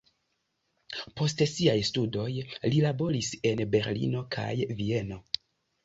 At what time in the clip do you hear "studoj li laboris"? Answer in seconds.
1.91-3.33